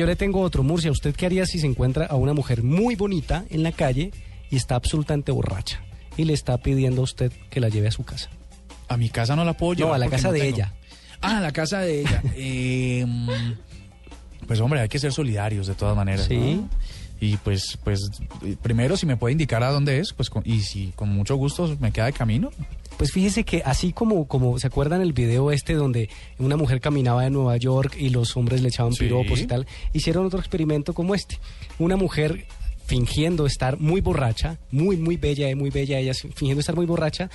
Yo 0.00 0.06
le 0.06 0.14
tengo 0.14 0.40
otro, 0.42 0.62
Murcia. 0.62 0.92
¿Usted 0.92 1.12
qué 1.16 1.26
haría 1.26 1.44
si 1.44 1.58
se 1.58 1.66
encuentra 1.66 2.06
a 2.06 2.14
una 2.14 2.32
mujer 2.32 2.62
muy 2.62 2.94
bonita 2.94 3.44
en 3.50 3.64
la 3.64 3.72
calle 3.72 4.12
y 4.48 4.54
está 4.54 4.76
absolutamente 4.76 5.32
borracha 5.32 5.82
y 6.16 6.22
le 6.24 6.34
está 6.34 6.56
pidiendo 6.58 7.00
a 7.00 7.04
usted 7.04 7.32
que 7.50 7.58
la 7.58 7.68
lleve 7.68 7.88
a 7.88 7.90
su 7.90 8.04
casa? 8.04 8.30
A 8.86 8.96
mi 8.96 9.08
casa 9.10 9.34
no 9.34 9.44
la 9.44 9.54
puedo 9.54 9.72
llevar. 9.74 9.88
No, 9.90 9.94
a 9.96 9.98
la 9.98 10.04
porque 10.04 10.16
casa 10.18 10.28
no 10.28 10.34
de 10.34 10.38
tengo. 10.38 10.54
ella. 10.54 10.74
Ah, 11.20 11.38
a 11.38 11.40
la 11.40 11.50
casa 11.50 11.80
de 11.80 12.00
ella. 12.02 12.22
Eh, 12.36 13.04
mm, 13.08 13.28
pues 14.46 14.60
hombre, 14.60 14.78
hay 14.82 14.88
que 14.88 15.00
ser 15.00 15.10
solidarios 15.12 15.66
de 15.66 15.74
todas 15.74 15.96
maneras. 15.96 16.26
Sí. 16.28 16.36
¿no? 16.62 16.70
Y 17.20 17.36
pues, 17.38 17.76
pues, 17.82 18.08
primero 18.62 18.96
si 18.96 19.04
me 19.04 19.16
puede 19.16 19.32
indicar 19.32 19.64
a 19.64 19.72
dónde 19.72 19.98
es, 19.98 20.12
pues, 20.12 20.30
con- 20.30 20.44
y 20.46 20.60
si 20.60 20.92
con 20.94 21.08
mucho 21.08 21.34
gusto 21.34 21.76
me 21.80 21.90
queda 21.90 22.06
de 22.06 22.12
camino. 22.12 22.50
Pues 22.98 23.12
fíjese 23.12 23.44
que 23.44 23.62
así 23.64 23.92
como, 23.92 24.26
como 24.26 24.58
se 24.58 24.66
acuerdan 24.66 25.00
el 25.00 25.12
video 25.12 25.52
este 25.52 25.74
donde 25.74 26.10
una 26.38 26.56
mujer 26.56 26.80
caminaba 26.80 27.22
de 27.22 27.30
Nueva 27.30 27.56
York 27.56 27.96
y 27.98 28.10
los 28.10 28.36
hombres 28.36 28.60
le 28.60 28.68
echaban 28.68 28.92
Sí. 28.92 29.04
piropos 29.04 29.40
y 29.40 29.46
tal, 29.46 29.66
hicieron 29.92 30.26
otro 30.26 30.40
experimento 30.40 30.92
como 30.92 31.14
este. 31.14 31.38
Una 31.78 31.96
mujer 31.96 32.44
fingiendo 32.86 33.46
estar 33.46 33.78
muy 33.78 34.00
borracha, 34.00 34.58
muy, 34.72 34.96
muy 34.96 35.16
bella, 35.16 35.48
eh, 35.48 35.54
muy 35.54 35.70
bella, 35.70 35.98
ella 35.98 36.12
fingiendo 36.14 36.60
estar 36.60 36.74
muy 36.74 36.86
borracha, 36.86 37.30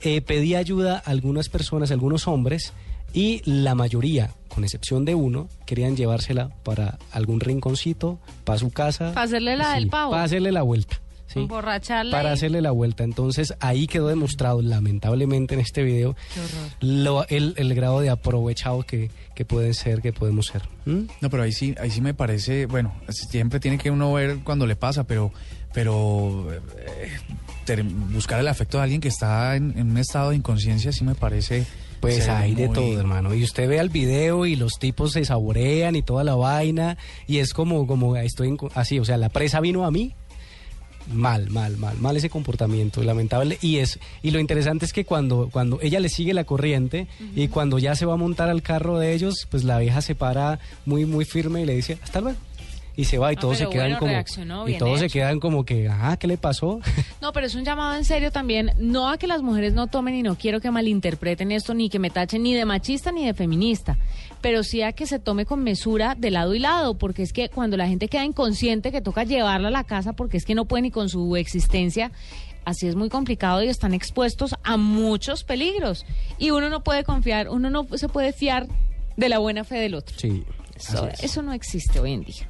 eh, 0.00 0.20
pedía 0.20 0.58
ayuda 0.58 0.96
a 0.96 1.10
algunas 1.10 1.48
personas, 1.48 1.90
a 1.90 1.94
algunos 1.94 2.26
hombres, 2.26 2.72
y 3.12 3.40
la 3.44 3.76
mayoría, 3.76 4.30
con 4.48 4.64
excepción 4.64 5.04
de 5.04 5.14
uno, 5.14 5.48
querían 5.66 5.96
llevársela 5.96 6.48
para 6.64 6.98
algún 7.12 7.38
rinconcito, 7.38 8.18
para 8.42 8.58
su 8.58 8.70
casa. 8.70 9.12
Pa' 9.14 9.22
hacerle 9.22 9.56
la 9.56 9.74
del 9.74 9.88
pavo. 9.88 10.10
Para 10.10 10.24
hacerle 10.24 10.50
la 10.50 10.62
vuelta. 10.62 11.00
¿Sí? 11.26 11.40
Emborracharla 11.40 12.10
para 12.16 12.30
y- 12.30 12.32
hacerle 12.32 12.60
la 12.60 12.70
vuelta. 12.70 13.04
Entonces 13.04 13.54
ahí 13.60 13.86
quedó 13.86 14.08
demostrado, 14.08 14.60
lamentablemente 14.62 15.54
en 15.54 15.60
este 15.60 15.82
video, 15.82 16.14
Qué 16.34 16.40
horror. 16.40 16.70
lo- 16.80 17.28
el, 17.28 17.54
el 17.56 17.74
grado 17.74 18.00
de 18.00 18.10
aprovechado 18.10 18.82
que, 18.82 19.10
que 19.34 19.44
pueden 19.44 19.74
ser, 19.74 20.00
que 20.02 20.12
podemos 20.12 20.46
ser. 20.46 20.62
¿Mm? 20.84 21.02
No, 21.20 21.30
pero 21.30 21.42
ahí 21.42 21.52
sí, 21.52 21.74
ahí 21.80 21.90
sí 21.90 22.00
me 22.00 22.14
parece, 22.14 22.66
bueno, 22.66 22.92
siempre 23.08 23.60
tiene 23.60 23.78
que 23.78 23.90
uno 23.90 24.12
ver 24.12 24.38
cuando 24.44 24.66
le 24.66 24.76
pasa, 24.76 25.04
pero, 25.04 25.32
pero 25.72 26.46
eh, 26.52 26.60
ter- 27.64 27.82
buscar 27.84 28.40
el 28.40 28.48
afecto 28.48 28.78
de 28.78 28.84
alguien 28.84 29.00
que 29.00 29.08
está 29.08 29.56
en, 29.56 29.76
en 29.78 29.90
un 29.90 29.98
estado 29.98 30.30
de 30.30 30.36
inconsciencia 30.36 30.92
sí 30.92 31.04
me 31.04 31.14
parece. 31.14 31.64
Pues 32.00 32.28
hay 32.28 32.54
de 32.54 32.68
todo, 32.68 33.00
hermano. 33.00 33.34
Y 33.34 33.42
usted 33.42 33.66
ve 33.66 33.78
el 33.78 33.88
video 33.88 34.44
y 34.44 34.56
los 34.56 34.74
tipos 34.78 35.12
se 35.12 35.24
saborean 35.24 35.96
y 35.96 36.02
toda 36.02 36.22
la 36.22 36.34
vaina. 36.34 36.98
Y 37.26 37.38
es 37.38 37.54
como, 37.54 37.86
como 37.86 38.14
estoy 38.16 38.48
en 38.48 38.58
co- 38.58 38.70
así, 38.74 38.98
o 38.98 39.06
sea, 39.06 39.16
la 39.16 39.30
presa 39.30 39.58
vino 39.60 39.86
a 39.86 39.90
mí. 39.90 40.12
Mal, 41.12 41.50
mal, 41.50 41.76
mal, 41.76 41.98
mal 41.98 42.16
ese 42.16 42.30
comportamiento, 42.30 43.02
lamentable. 43.02 43.58
Y 43.60 43.78
es 43.78 43.98
y 44.22 44.30
lo 44.30 44.40
interesante 44.40 44.84
es 44.86 44.92
que 44.92 45.04
cuando, 45.04 45.48
cuando 45.52 45.78
ella 45.82 46.00
le 46.00 46.08
sigue 46.08 46.32
la 46.32 46.44
corriente 46.44 47.06
y 47.36 47.48
cuando 47.48 47.78
ya 47.78 47.94
se 47.94 48.06
va 48.06 48.14
a 48.14 48.16
montar 48.16 48.48
al 48.48 48.62
carro 48.62 48.98
de 48.98 49.14
ellos, 49.14 49.46
pues 49.50 49.64
la 49.64 49.78
vieja 49.78 50.00
se 50.00 50.14
para 50.14 50.58
muy, 50.86 51.04
muy 51.04 51.24
firme 51.24 51.62
y 51.62 51.66
le 51.66 51.74
dice, 51.74 51.98
hasta 52.02 52.20
luego. 52.20 52.38
Y 52.96 53.04
se 53.04 53.18
va 53.18 53.32
y 53.32 53.36
Ah, 53.36 53.40
todos 53.40 53.58
se 53.58 53.68
quedan 53.68 53.98
bueno, 53.98 54.24
como. 54.34 54.68
Y 54.68 54.78
todos 54.78 55.00
se 55.00 55.06
hecho. 55.06 55.14
quedan 55.14 55.40
como 55.40 55.64
que, 55.64 55.88
ajá, 55.88 56.16
¿qué 56.16 56.26
le 56.28 56.36
pasó? 56.38 56.80
No, 57.20 57.32
pero 57.32 57.46
es 57.46 57.54
un 57.54 57.64
llamado 57.64 57.94
en 57.96 58.04
serio 58.04 58.30
también, 58.30 58.72
no 58.78 59.08
a 59.08 59.16
que 59.16 59.26
las 59.26 59.40
mujeres 59.42 59.72
no 59.72 59.86
tomen 59.86 60.14
y 60.14 60.22
no 60.22 60.36
quiero 60.36 60.60
que 60.60 60.70
malinterpreten 60.70 61.50
esto, 61.52 61.72
ni 61.74 61.88
que 61.88 61.98
me 61.98 62.10
tachen 62.10 62.42
ni 62.42 62.54
de 62.54 62.64
machista 62.66 63.12
ni 63.12 63.24
de 63.24 63.32
feminista, 63.34 63.96
pero 64.42 64.62
sí 64.62 64.82
a 64.82 64.92
que 64.92 65.06
se 65.06 65.18
tome 65.18 65.46
con 65.46 65.62
mesura 65.64 66.14
de 66.16 66.30
lado 66.30 66.54
y 66.54 66.58
lado, 66.58 66.98
porque 66.98 67.22
es 67.22 67.32
que 67.32 67.48
cuando 67.48 67.76
la 67.78 67.88
gente 67.88 68.08
queda 68.08 68.24
inconsciente 68.24 68.92
que 68.92 69.00
toca 69.00 69.24
llevarla 69.24 69.68
a 69.68 69.70
la 69.70 69.84
casa 69.84 70.12
porque 70.12 70.36
es 70.36 70.44
que 70.44 70.54
no 70.54 70.66
puede 70.66 70.82
ni 70.82 70.90
con 70.90 71.08
su 71.08 71.34
existencia, 71.36 72.12
así 72.66 72.86
es 72.86 72.94
muy 72.94 73.08
complicado 73.08 73.62
y 73.62 73.68
están 73.68 73.94
expuestos 73.94 74.54
a 74.62 74.76
muchos 74.76 75.44
peligros. 75.44 76.04
Y 76.38 76.50
uno 76.50 76.68
no 76.68 76.84
puede 76.84 77.04
confiar, 77.04 77.48
uno 77.48 77.70
no 77.70 77.86
se 77.96 78.08
puede 78.08 78.32
fiar 78.34 78.66
de 79.16 79.28
la 79.30 79.38
buena 79.38 79.64
fe 79.64 79.76
del 79.76 79.94
otro. 79.94 80.14
Sí. 80.18 80.44
Eso, 80.76 81.08
es. 81.08 81.22
eso 81.22 81.40
no 81.42 81.52
existe 81.52 82.00
hoy 82.00 82.12
en 82.12 82.24
día. 82.24 82.46